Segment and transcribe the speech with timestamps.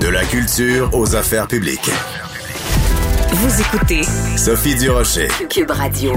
[0.00, 1.90] De la culture aux affaires publiques.
[3.32, 4.02] Vous écoutez
[4.36, 5.28] Sophie Durocher.
[5.50, 6.12] Cube Radio.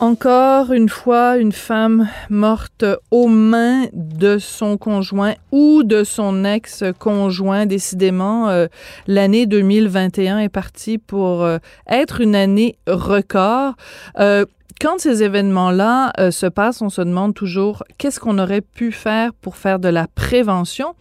[0.00, 7.64] Encore une fois, une femme morte aux mains de son conjoint ou de son ex-conjoint.
[7.64, 8.66] Décidément, euh,
[9.06, 11.58] l'année 2021 est partie pour euh,
[11.88, 13.74] être une année record.
[14.20, 14.44] Euh,
[14.80, 19.56] quand ces événements-là se passent, on se demande toujours qu'est-ce qu'on aurait pu faire pour
[19.56, 20.94] faire de la prévention.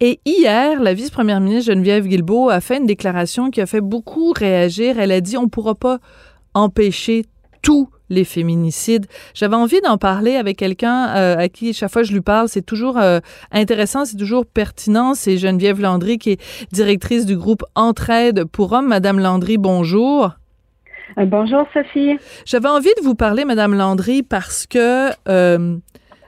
[0.00, 4.32] Et hier, la vice-première ministre Geneviève Guilbeault a fait une déclaration qui a fait beaucoup
[4.32, 4.98] réagir.
[4.98, 5.98] Elle a dit on ne pourra pas
[6.54, 7.26] empêcher
[7.62, 9.06] tout les féminicides.
[9.34, 12.64] J'avais envie d'en parler avec quelqu'un euh, à qui chaque fois je lui parle, c'est
[12.64, 13.20] toujours euh,
[13.52, 15.14] intéressant, c'est toujours pertinent.
[15.14, 16.40] C'est Geneviève Landry qui est
[16.72, 18.88] directrice du groupe Entraide pour hommes.
[18.88, 20.39] Madame Landry, bonjour.
[21.18, 22.18] Euh, bonjour Sophie.
[22.44, 25.10] J'avais envie de vous parler, Madame Landry, parce que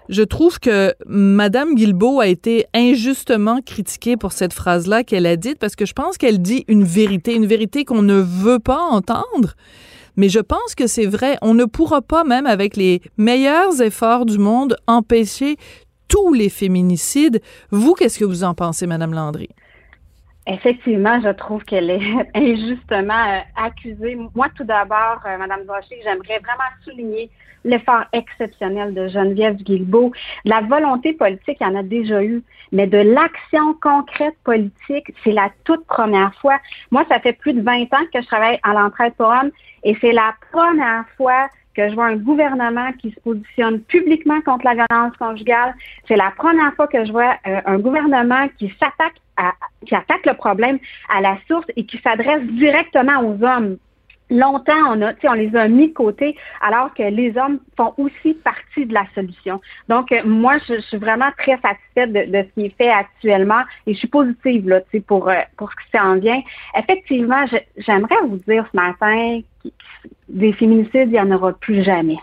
[0.08, 5.58] je trouve que Madame Guilbeault a été injustement critiquée pour cette phrase-là qu'elle a dite,
[5.58, 9.54] parce que je pense qu'elle dit une vérité, une vérité qu'on ne veut pas entendre.
[10.16, 11.38] Mais je pense que c'est vrai.
[11.40, 15.56] On ne pourra pas, même avec les meilleurs efforts du monde, empêcher
[16.08, 17.40] tous les féminicides.
[17.70, 19.48] Vous, qu'est-ce que vous en pensez, Madame Landry?
[20.46, 22.00] Effectivement, je trouve qu'elle est
[22.34, 24.18] injustement euh, accusée.
[24.34, 27.30] Moi, tout d'abord, euh, Madame Brocher, j'aimerais vraiment souligner
[27.64, 30.12] l'effort exceptionnel de Geneviève Guilbeault.
[30.44, 35.30] La volonté politique, il y en a déjà eu, mais de l'action concrète politique, c'est
[35.30, 36.58] la toute première fois.
[36.90, 39.52] Moi, ça fait plus de 20 ans que je travaille à l'entraide pour hommes
[39.84, 44.64] et c'est la première fois que je vois un gouvernement qui se positionne publiquement contre
[44.64, 45.74] la violence conjugale.
[46.06, 49.52] C'est la première fois que je vois euh, un gouvernement qui s'attaque à,
[49.86, 53.78] qui attaque le problème à la source et qui s'adresse directement aux hommes
[54.32, 58.34] longtemps, on, a, on les a mis de côté, alors que les hommes font aussi
[58.34, 59.60] partie de la solution.
[59.88, 63.94] Donc, euh, moi, je, suis vraiment très satisfaite de, ce qui est fait actuellement et
[63.94, 66.42] je suis positive là, pour, euh, pour ce qui s'en vient.
[66.76, 67.44] Effectivement,
[67.76, 69.40] j'aimerais vous dire ce matin
[70.28, 72.18] des féminicides, il n'y en aura plus jamais.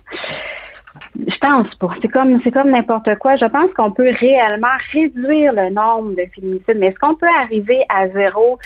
[1.16, 1.96] Je pense pas.
[2.02, 3.36] C'est comme c'est comme n'importe quoi.
[3.36, 7.86] Je pense qu'on peut réellement réduire le nombre de féminicides, mais est-ce qu'on peut arriver
[7.90, 8.60] à zéro?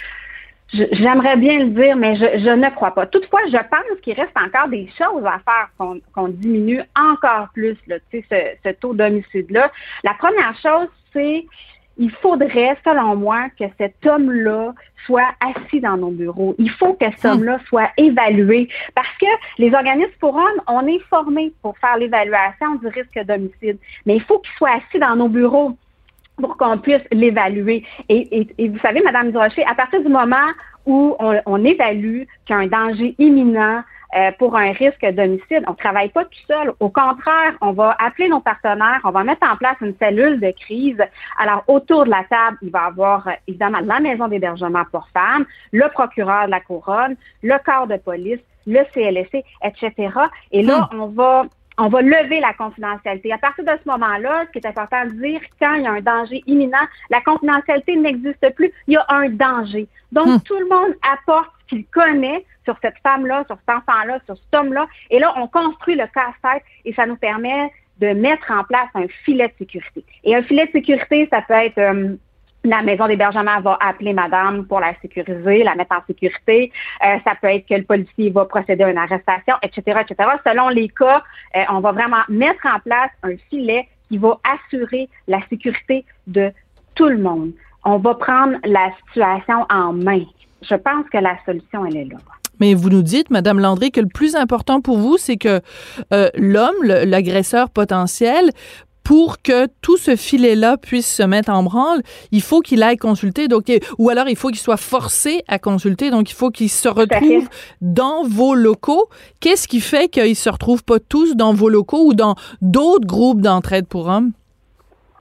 [0.73, 3.05] J'aimerais bien le dire, mais je, ne crois pas.
[3.05, 5.69] Toutefois, je pense qu'il reste encore des choses à faire
[6.15, 8.17] qu'on diminue encore plus là, ce,
[8.63, 9.71] ce taux d'homicide-là.
[10.03, 11.45] La première chose, c'est
[11.97, 14.73] il faudrait, selon moi, que cet homme-là
[15.05, 16.55] soit assis dans nos bureaux.
[16.57, 17.31] Il faut que cet hum.
[17.31, 19.27] homme-là soit évalué parce que
[19.59, 24.21] les organismes pour hommes, on est formés pour faire l'évaluation du risque d'homicide, mais il
[24.23, 25.77] faut qu'il soit assis dans nos bureaux
[26.37, 27.83] pour qu'on puisse l'évaluer.
[28.09, 30.49] Et, vous savez, Madame Durocher, à partir du moment
[30.85, 33.83] où on, on évalue qu'il y a un danger imminent
[34.15, 35.63] euh, pour un risque d'homicide.
[35.65, 36.71] On ne travaille pas tout seul.
[36.79, 40.51] Au contraire, on va appeler nos partenaires, on va mettre en place une cellule de
[40.51, 41.01] crise.
[41.39, 45.07] Alors, autour de la table, il va y avoir euh, évidemment la maison d'hébergement pour
[45.13, 49.93] femmes, le procureur de la couronne, le corps de police, le CLSC, etc.
[50.51, 51.01] Et là, hmm.
[51.01, 51.45] on va
[51.77, 53.31] on va lever la confidentialité.
[53.31, 55.91] À partir de ce moment-là, ce qui est important de dire, quand il y a
[55.91, 59.87] un danger imminent, la confidentialité n'existe plus, il y a un danger.
[60.11, 60.39] Donc, hmm.
[60.41, 64.53] tout le monde apporte ce qu'il connaît sur cette femme-là, sur cet enfant-là, sur cet
[64.53, 68.89] homme-là, et là, on construit le casse-tête et ça nous permet de mettre en place
[68.95, 70.03] un filet de sécurité.
[70.23, 71.77] Et un filet de sécurité, ça peut être...
[71.77, 72.15] Euh,
[72.63, 76.71] la maison d'hébergement va appeler madame pour la sécuriser, la mettre en sécurité.
[77.05, 80.29] Euh, ça peut être que le policier va procéder à une arrestation, etc., etc.
[80.45, 81.21] Selon les cas,
[81.55, 86.51] euh, on va vraiment mettre en place un filet qui va assurer la sécurité de
[86.95, 87.51] tout le monde.
[87.83, 90.23] On va prendre la situation en main.
[90.61, 92.19] Je pense que la solution, elle est là.
[92.59, 95.59] Mais vous nous dites, Madame Landry, que le plus important pour vous, c'est que
[96.13, 98.51] euh, l'homme, l'agresseur potentiel,
[99.03, 103.47] pour que tout ce filet-là puisse se mettre en branle, il faut qu'il aille consulter,
[103.47, 106.87] donc, ou alors il faut qu'il soit forcé à consulter, donc il faut qu'il se
[106.87, 107.47] retrouve
[107.81, 109.09] dans vos locaux.
[109.39, 113.41] Qu'est-ce qui fait qu'ils se retrouvent pas tous dans vos locaux ou dans d'autres groupes
[113.41, 114.31] d'entraide pour hommes?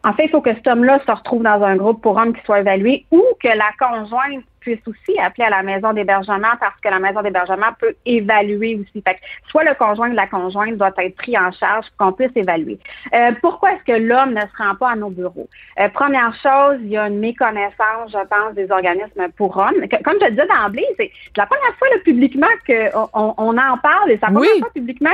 [0.04, 2.44] En fait, il faut que cet homme-là se retrouve dans un groupe pour hommes qui
[2.44, 6.88] soit évalué ou que la conjointe puisse aussi appeler à la maison d'hébergement parce que
[6.88, 9.03] la maison d'hébergement peut évaluer aussi.
[9.03, 9.19] Fait
[9.49, 12.79] soit le conjoint ou la conjointe doit être pris en charge pour qu'on puisse évaluer.
[13.14, 15.49] Euh, pourquoi est-ce que l'homme ne se rend pas à nos bureaux?
[15.81, 19.75] Euh, première chose, il y a une méconnaissance, je pense, des organismes pour hommes.
[20.05, 24.19] comme je le disais d'emblée, c'est la première fois publiquement qu'on on en parle et
[24.19, 25.11] c'est la première fois publiquement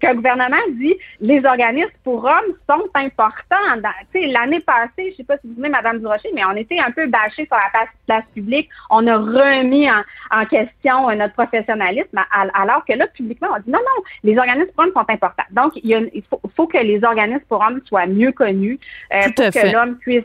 [0.00, 3.90] qu'un gouvernement dit les organismes pour hommes sont importants.
[4.14, 6.90] L'année passée, je ne sais pas si vous venez, Mme Durocher, mais on était un
[6.90, 12.20] peu bâchés sur la place publique on a remis en, question euh, notre professionnalisme,
[12.54, 15.42] alors que là, publiquement, on dit non, non, les organismes pour hommes sont importants.
[15.50, 16.22] Donc, il,
[16.56, 18.78] faut, que les organismes pour hommes soient mieux connus
[19.12, 20.24] euh, pour que l'homme puisse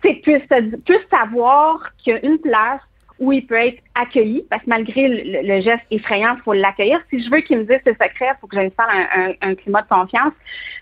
[0.00, 0.42] puisse,
[0.84, 2.80] puisse savoir qu'il y a une place
[3.18, 7.00] où il peut être accueilli, parce que malgré le, geste effrayant, il faut l'accueillir.
[7.10, 9.82] Si je veux qu'il me dise ses secrets, il faut que j'installe un, un, climat
[9.82, 10.32] de confiance.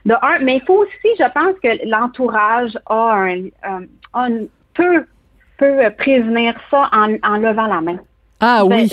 [0.06, 3.82] De un, mais il faut aussi, je pense que l'entourage a un,
[4.14, 5.06] un, peut,
[5.62, 7.98] peut prévenir ça en, en levant la main.
[8.40, 8.88] Ah oui.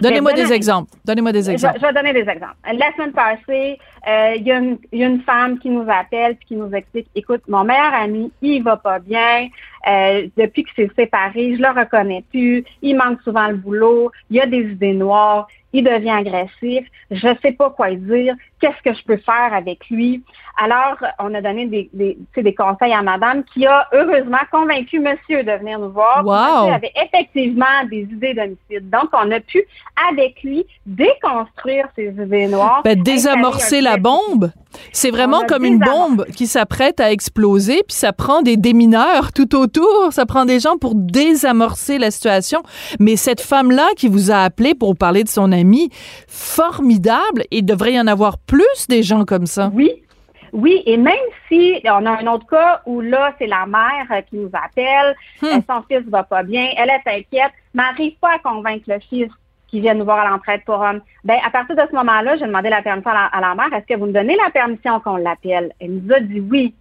[0.00, 0.90] Donnez-moi des exemples.
[1.04, 1.78] Donnez-moi des exemples.
[1.80, 2.56] Je, vais donner des exemples.
[2.64, 3.78] La semaine passée,
[4.08, 7.64] euh, il y, a une femme qui nous appelle et qui nous explique, écoute, mon
[7.64, 9.48] meilleur ami, il va pas bien.
[9.86, 12.64] Euh, depuis qu'il s'est séparé, je le reconnais plus.
[12.82, 14.10] Il manque souvent le boulot.
[14.30, 18.36] Il y a des idées noires il devient agressif, je ne sais pas quoi dire,
[18.60, 20.22] qu'est-ce que je peux faire avec lui?
[20.56, 25.42] Alors, on a donné des, des, des conseils à madame qui a heureusement convaincu monsieur
[25.42, 26.24] de venir nous voir.
[26.24, 26.68] Wow.
[26.68, 28.88] Monsieur avait effectivement des idées d'homicide.
[28.88, 29.64] Donc, on a pu,
[30.08, 32.82] avec lui, déconstruire ces idées noires.
[32.84, 34.52] Ben, désamorcer la bombe.
[34.92, 39.56] C'est vraiment comme une bombe qui s'apprête à exploser, puis ça prend des démineurs tout
[39.56, 39.73] autour,
[40.10, 42.62] ça prend des gens pour désamorcer la situation.
[43.00, 45.90] Mais cette femme-là qui vous a appelé pour parler de son ami,
[46.28, 49.70] formidable, il devrait y en avoir plus des gens comme ça.
[49.74, 49.90] Oui,
[50.52, 51.14] oui, et même
[51.48, 55.46] si on a un autre cas où là, c'est la mère qui nous appelle, hmm.
[55.46, 59.00] euh, son fils va pas bien, elle est inquiète, mais n'arrive pas à convaincre le
[59.00, 59.28] fils
[59.66, 61.00] qui vient nous voir à l'entraide pour hommes.
[61.24, 63.72] Ben, à partir de ce moment-là, j'ai demandé la permission à la, mère.
[63.72, 65.72] Est-ce que vous me donnez la permission qu'on l'appelle?
[65.80, 66.72] Elle nous a dit oui.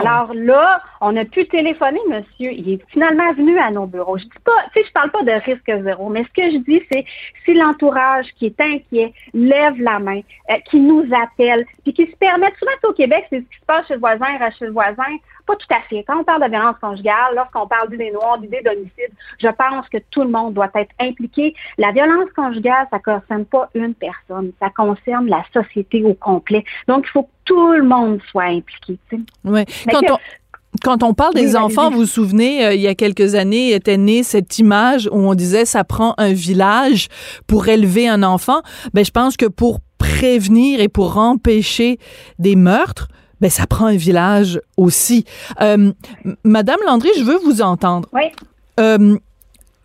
[0.00, 2.52] Alors là, on a pu téléphoner, monsieur.
[2.52, 4.18] Il est finalement venu à nos bureaux.
[4.18, 6.58] Je dis pas, tu sais, je parle pas de risque zéro, mais ce que je
[6.58, 7.04] dis, c'est
[7.44, 10.20] si l'entourage qui est inquiet lève la main,
[10.50, 13.64] euh, qui nous appelle, puis qui se permet, souvent au Québec, c'est ce qui se
[13.66, 14.26] passe chez le voisin,
[14.58, 15.16] chez le voisin.
[15.46, 16.04] Pas tout à fait.
[16.06, 19.98] Quand on parle de violence conjugale, lorsqu'on parle d'idées noires, d'idées d'homicide, je pense que
[20.10, 21.54] tout le monde doit être impliqué.
[21.76, 26.64] La violence conjugale, ça ne concerne pas une personne, ça concerne la société au complet.
[26.88, 28.98] Donc, il faut que tout le monde soit impliqué.
[29.44, 29.64] Oui.
[29.90, 30.18] Quand on,
[30.82, 33.96] quand on parle des enfants, vous vous souvenez, euh, il y a quelques années, était
[33.96, 37.08] née cette image où on disait ça prend un village
[37.46, 38.60] pour élever un enfant.
[38.92, 41.98] Ben, je pense que pour prévenir et pour empêcher
[42.38, 43.08] des meurtres,
[43.44, 45.26] ben, ça prend un village aussi.
[45.60, 45.92] Euh,
[46.44, 48.08] Madame Landry, je veux vous entendre.
[48.14, 48.22] Oui.
[48.80, 49.18] Euh,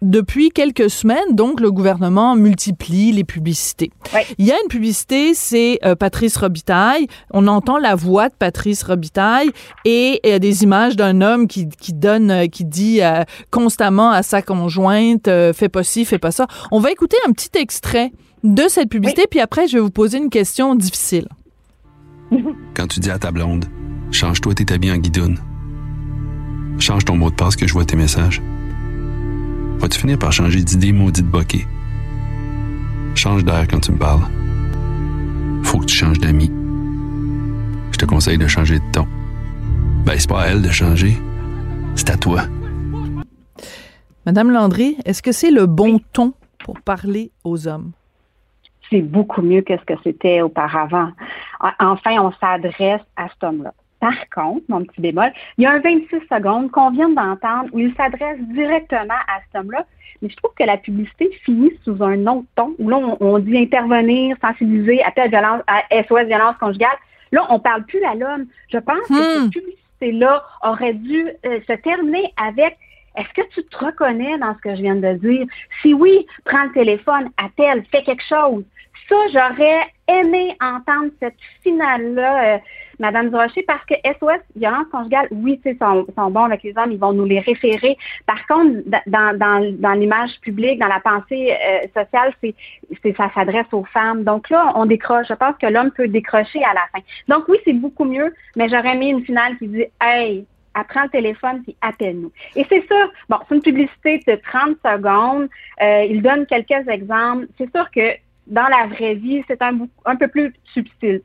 [0.01, 3.91] depuis quelques semaines, donc, le gouvernement multiplie les publicités.
[4.13, 4.21] Oui.
[4.37, 7.07] Il y a une publicité, c'est euh, Patrice Robitaille.
[7.31, 9.49] On entend la voix de Patrice Robitaille
[9.83, 13.01] et il y a des images d'un homme qui, qui donne, qui dit
[13.51, 16.47] constamment à sa conjointe, fais pas ci, fais pas ça.
[16.71, 18.13] On va écouter un petit extrait
[18.45, 21.27] de cette publicité, puis après, je vais vous poser une question difficile.
[22.73, 23.65] Quand tu dis à ta blonde,
[24.11, 25.39] change-toi tes habits en guidoune.
[26.79, 28.41] Change ton mot de passe que je vois tes messages.
[29.79, 31.67] Vas-tu finir par changer d'idée maudite bokeh?
[33.15, 34.21] Change d'air quand tu me parles.
[35.63, 36.51] Faut que tu changes d'amis.
[37.91, 39.07] Je te conseille de changer de ton.
[40.05, 41.17] Ben, c'est pas à elle de changer.
[41.95, 42.43] C'est à toi.
[44.25, 46.33] Madame Landry, est-ce que c'est le bon ton
[46.63, 47.91] pour parler aux hommes?
[48.89, 51.11] C'est beaucoup mieux que ce que c'était auparavant.
[51.79, 53.73] Enfin, on s'adresse à cet homme-là.
[53.99, 57.79] Par contre, mon petit bémol, il y a un 26 secondes qu'on vient d'entendre où
[57.79, 59.85] il s'adresse directement à cet homme-là.
[60.21, 63.57] Mais je trouve que la publicité finit sous un autre ton, où là, on, dit
[63.57, 66.97] intervenir, sensibiliser, appel à, violence, à SOS violence conjugale.
[67.31, 68.45] Là, on parle plus à l'homme.
[68.71, 69.49] Je pense que cette hmm.
[69.49, 72.77] publicité-là aurait dû euh, se terminer avec
[73.15, 75.45] est-ce que tu te reconnais dans ce que je viens de dire?
[75.81, 78.63] Si oui, prends le téléphone, appelle, fais quelque chose
[79.09, 82.57] ça, j'aurais aimé entendre cette finale-là, euh,
[82.99, 86.91] Madame Durocher, parce que SOS, violence conjugale, oui, ils sont, sont bons avec les hommes,
[86.91, 87.97] ils vont nous les référer.
[88.25, 92.53] Par contre, dans, l'image publique, dans la pensée euh, sociale, c'est,
[93.01, 94.23] c'est ça s'adresse aux femmes.
[94.23, 95.27] Donc là, on décroche.
[95.29, 96.99] Je pense que l'homme peut décrocher à la fin.
[97.27, 100.45] Donc oui, c'est beaucoup mieux, mais j'aurais aimé une finale qui dit Hey,
[100.79, 102.31] apprends le téléphone puis appelle-nous.
[102.55, 105.49] Et c'est sûr, bon, c'est une publicité de 30 secondes.
[105.81, 107.47] Euh, il donne quelques exemples.
[107.57, 108.15] C'est sûr que
[108.47, 111.21] dans la vraie vie, c'est un, un peu plus subtil.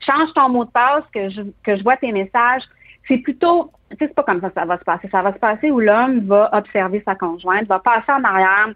[0.00, 2.62] change ton mot de passe, que je, que je vois tes messages.
[3.06, 5.08] C'est plutôt, tu sais, c'est pas comme ça que ça va se passer.
[5.10, 8.74] Ça va se passer où l'homme va observer sa conjointe, va passer en arrière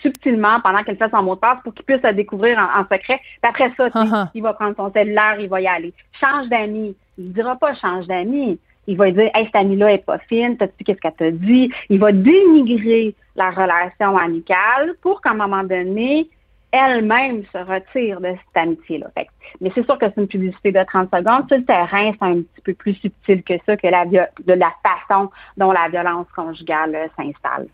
[0.00, 3.20] subtilement pendant qu'elle fait son mot de passe pour qu'il puisse la découvrir en, secret.
[3.20, 4.28] Puis après ça, uh-huh.
[4.34, 5.92] il va prendre son cellulaire, il va y aller.
[6.20, 6.96] Change d'amis.
[7.18, 8.58] Il ne dira pas change d'amis.
[8.90, 11.70] Il va dire Hey, cette amie-là est pas fine, t'as-tu qu'est-ce qu'elle t'a dit?
[11.90, 16.28] Il va dénigrer la relation amicale pour qu'à un moment donné,
[16.72, 19.06] elle-même se retire de cette amitié-là.
[19.60, 21.46] Mais c'est sûr que c'est une publicité de 30 secondes.
[21.46, 24.72] Sur le terrain, c'est un petit peu plus subtil que ça, que la, de la
[24.82, 27.68] façon dont la violence conjugale euh, s'installe.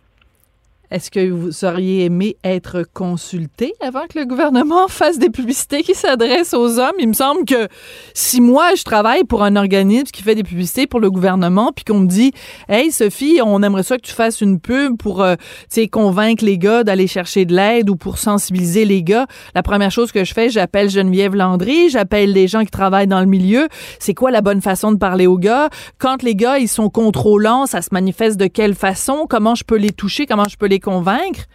[0.91, 5.95] Est-ce que vous auriez aimé être consulté avant que le gouvernement fasse des publicités qui
[5.95, 6.95] s'adressent aux hommes?
[6.99, 7.69] Il me semble que
[8.15, 11.85] si moi, je travaille pour un organisme qui fait des publicités pour le gouvernement, puis
[11.85, 12.33] qu'on me dit,
[12.69, 16.45] Hey, Sophie, on aimerait ça que tu fasses une pub pour, euh, tu sais, convaincre
[16.45, 20.25] les gars d'aller chercher de l'aide ou pour sensibiliser les gars, la première chose que
[20.25, 23.69] je fais, j'appelle Geneviève Landry, j'appelle les gens qui travaillent dans le milieu.
[23.99, 25.69] C'est quoi la bonne façon de parler aux gars?
[25.99, 29.27] Quand les gars, ils sont contrôlants, ça se manifeste de quelle façon?
[29.29, 30.27] Comment je peux les toucher?
[30.27, 31.47] Comment je peux les convaincre?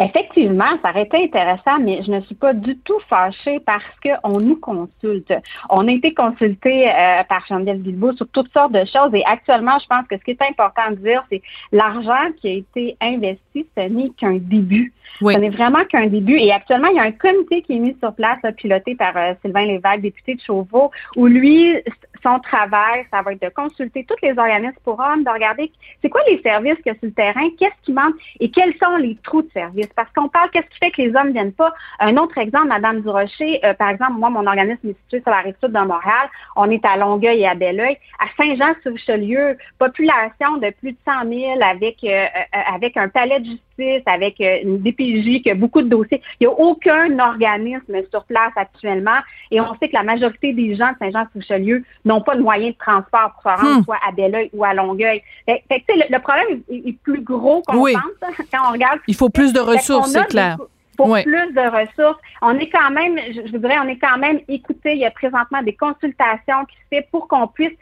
[0.00, 4.40] Effectivement, ça aurait été intéressant, mais je ne suis pas du tout fâchée parce qu'on
[4.40, 5.34] nous consulte.
[5.68, 9.78] On a été consulté euh, par Geneviève Guilbeault sur toutes sortes de choses et actuellement,
[9.78, 13.66] je pense que ce qui est important de dire, c'est l'argent qui a été investi,
[13.76, 14.94] ce n'est qu'un début.
[15.20, 16.38] Ce n'est vraiment qu'un début.
[16.38, 19.34] Et actuellement, il y a un comité qui est mis sur place, piloté par euh,
[19.42, 21.76] Sylvain Lévesque, député de Chauveau, où lui,
[22.22, 25.72] son travail, ça va être de consulter tous les organismes pour hommes, de regarder
[26.02, 28.74] c'est quoi les services qu'il y a sur le terrain, qu'est-ce qui manque et quels
[28.82, 29.88] sont les trous de service.
[29.96, 31.72] Parce qu'on parle, qu'est-ce qui fait que les hommes ne viennent pas?
[31.98, 35.40] Un autre exemple, Madame Durocher, euh, par exemple, moi, mon organisme est situé sur la
[35.40, 36.28] rive sud de Montréal.
[36.56, 37.96] On est à Longueuil et à Belleuil.
[38.18, 43.46] À Saint-Jean-sur-Richelieu, population de plus de 100 000 avec, euh, euh, avec un palais de
[43.46, 46.22] justice, avec une DPJ qui a beaucoup de dossiers.
[46.38, 49.18] Il n'y a aucun organisme sur place actuellement.
[49.50, 52.78] Et on sait que la majorité des gens de Saint-Jean-sur-Richelieu n'ont pas de moyens de
[52.78, 53.84] transport pour se rendre hmm.
[53.84, 55.22] soit à Belleuil ou à Longueuil.
[55.46, 58.98] Fait, le, problème est, plus gros qu'on pense quand on regarde.
[59.06, 60.58] Il faut plus de ressources, c'est clair
[61.04, 62.20] pour plus de ressources.
[62.42, 64.92] On est quand même, je, je, voudrais, on est quand même écouté.
[64.92, 67.72] Il y a présentement des consultations qui se font pour qu'on puisse.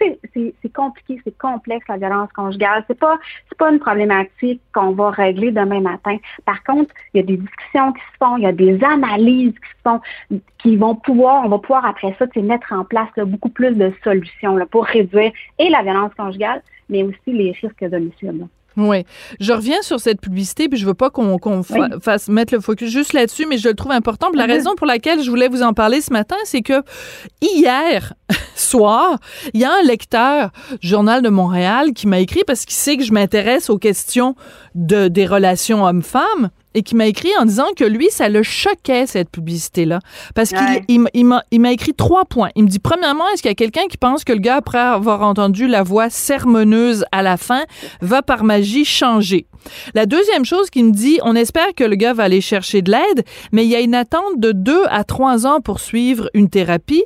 [0.00, 2.84] C'est compliqué, c'est complexe la violence conjugale.
[2.86, 6.18] C'est pas, c'est pas une problématique qu'on va régler demain matin.
[6.44, 9.54] Par contre, il y a des discussions qui se font, il y a des analyses
[9.54, 10.00] qui se font,
[10.58, 14.56] qui vont pouvoir, on va pouvoir après ça, mettre en place beaucoup plus de solutions
[14.56, 18.46] là, pour réduire et la violence conjugale, mais aussi les risques d'homicide.
[18.76, 19.04] Oui.
[19.40, 21.62] Je reviens sur cette publicité, puis je veux pas qu'on
[22.00, 24.28] fasse mettre le focus juste là-dessus, mais je le trouve important.
[24.32, 24.50] la mm-hmm.
[24.50, 26.82] raison pour laquelle je voulais vous en parler ce matin, c'est que
[27.40, 28.14] hier
[28.54, 29.18] soir,
[29.54, 32.96] il y a un lecteur du Journal de Montréal qui m'a écrit parce qu'il sait
[32.96, 34.36] que je m'intéresse aux questions
[34.74, 39.06] de, des relations hommes-femmes et qui m'a écrit en disant que lui, ça le choquait,
[39.06, 40.00] cette publicité-là.
[40.34, 42.50] Parce qu'il il, m'a écrit trois points.
[42.56, 44.78] Il me dit, premièrement, est-ce qu'il y a quelqu'un qui pense que le gars, après
[44.78, 47.64] avoir entendu la voix sermonneuse à la fin,
[48.00, 49.46] va par magie changer?
[49.94, 52.90] La deuxième chose qu'il me dit, on espère que le gars va aller chercher de
[52.90, 56.48] l'aide, mais il y a une attente de deux à trois ans pour suivre une
[56.48, 57.04] thérapie.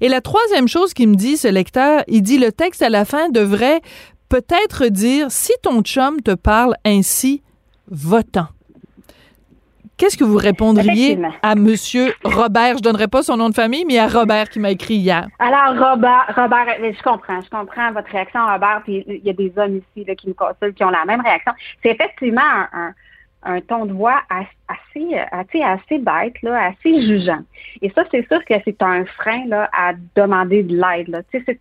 [0.00, 3.04] Et la troisième chose qu'il me dit, ce lecteur, il dit, le texte à la
[3.04, 3.80] fin devrait
[4.28, 7.42] peut-être dire, si ton chum te parle ainsi,
[7.90, 8.48] votant.
[10.02, 12.78] Qu'est-ce que vous répondriez à Monsieur Robert?
[12.78, 15.28] Je donnerai pas son nom de famille, mais à Robert qui m'a écrit hier.
[15.38, 18.80] Alors, Robert, Robert, je comprends, je comprends votre réaction, Robert.
[18.82, 21.52] Puis il y a des hommes ici qui nous consultent qui ont la même réaction.
[21.84, 22.40] C'est effectivement
[23.44, 27.42] un, ton de voix assez, assez, assez bête, là, assez jugeant.
[27.80, 31.24] Et ça, c'est sûr que c'est un frein là, à demander de l'aide.
[31.30, 31.60] Tu sais,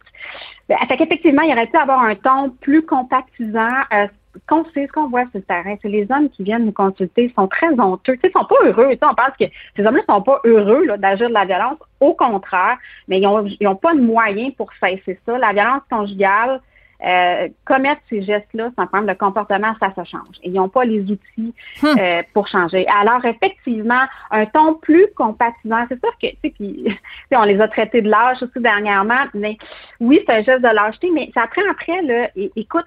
[0.68, 4.08] ben, fait qu'effectivement, il aurait pu avoir un ton plus compactisant, euh,
[4.48, 7.32] qu'on sait, ce qu'on voit sur le terrain, c'est les hommes qui viennent nous consulter
[7.36, 8.18] sont très honteux.
[8.24, 8.90] Ils sont pas heureux.
[8.92, 9.46] Tu sais, on pense que
[9.76, 11.78] ces hommes-là sont pas heureux d'agir de la violence.
[12.00, 15.38] Au contraire, mais ils ont, ils ont pas de moyens pour cesser ça.
[15.38, 16.62] La violence conjugale,
[17.04, 20.36] euh, commettre ces gestes-là sans prendre le comportement, ça se change.
[20.44, 21.88] ils n'ont pas les outils hmm.
[21.98, 22.86] euh, pour changer.
[22.88, 26.96] Alors, effectivement, un ton plus compatissant, c'est sûr que, tu sais, puis,
[27.36, 29.58] on les a traités de lâche aussi dernièrement, mais
[30.00, 32.86] oui, c'est un geste de lâcheté, mais ça prend après, là, écoute,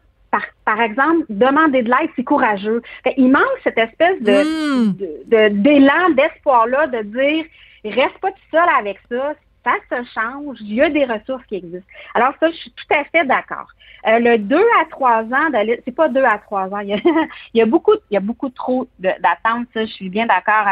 [0.64, 2.82] par, exemple, demander de l'aide, c'est courageux.
[3.16, 5.62] il manque cette espèce de, hmm.
[5.62, 7.44] d'élan, d'espoir-là, de dire
[7.84, 9.34] reste pas tout seul avec ça,
[9.64, 11.90] ça se change, il y a des ressources qui existent.
[12.14, 13.66] Alors ça, je suis tout à fait d'accord.
[14.06, 15.50] Euh, le 2 à 3 ans,
[15.84, 17.00] c'est pas 2 à 3 ans, il
[17.54, 19.68] y a, beaucoup, il y a beaucoup trop d'attentes.
[19.74, 20.66] Je suis bien d'accord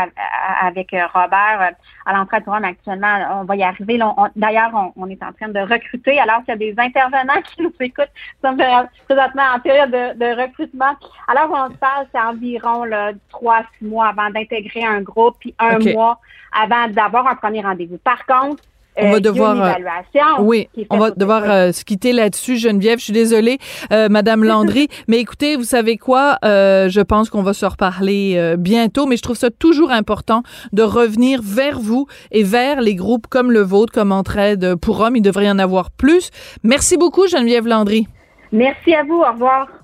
[0.60, 1.70] avec euh, Robert euh,
[2.04, 3.40] à l'entrée de programme actuellement.
[3.40, 3.98] On va y arriver.
[4.36, 7.72] D'ailleurs, on, est en train de recruter alors qu'il y a des intervenants qui nous
[7.80, 8.12] écoutent.
[8.44, 10.94] Nous sommes présentement en période de, recrutement.
[11.28, 12.84] Alors, on se parle, c'est environ
[13.30, 16.18] 3 6 mois avant d'intégrer un groupe, puis un mois
[16.52, 17.98] avant d'avoir un premier rendez-vous.
[17.98, 18.62] Par contre,
[18.96, 22.98] on va euh, devoir, euh, oui, on va devoir euh, se quitter là-dessus, Geneviève.
[22.98, 23.58] Je suis désolée,
[23.90, 26.38] Madame Landry, mais écoutez, vous savez quoi?
[26.42, 31.40] Je pense qu'on va se reparler bientôt, mais je trouve ça toujours important de revenir
[31.42, 35.16] vers vous et vers les groupes comme le vôtre, comme Entraide pour hommes.
[35.16, 36.30] Il devrait y en avoir plus.
[36.62, 38.06] Merci beaucoup, Geneviève Landry.
[38.52, 39.20] Merci à vous.
[39.20, 39.81] Au revoir.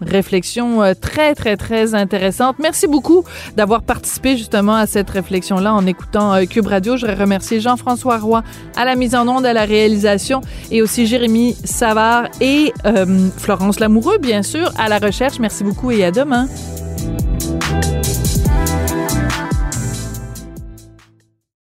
[0.00, 2.56] Réflexion euh, très, très, très intéressante.
[2.58, 3.24] Merci beaucoup
[3.56, 6.96] d'avoir participé justement à cette réflexion-là en écoutant euh, Cube Radio.
[6.96, 8.42] Je voudrais remercier Jean-François Roy
[8.76, 13.80] à la mise en onde, à la réalisation et aussi Jérémy Savard et euh, Florence
[13.80, 15.38] Lamoureux, bien sûr, à la recherche.
[15.38, 16.48] Merci beaucoup et à demain.